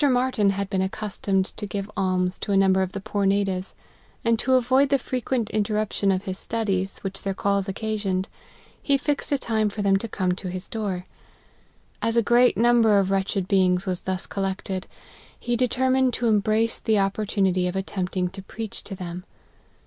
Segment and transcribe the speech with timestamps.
[0.03, 3.75] MARTYN had been accustomed to give alms to a number of the poor natives;
[4.25, 8.27] and to avoid the frequent interruption of his studies, which their calls occasioned,
[8.81, 11.05] he fixed a time for them to come to his door.
[12.01, 14.87] As a great number of wretched be ings was thus collected,
[15.39, 19.23] he determined to embrace the opportunity of attempting to preach to them.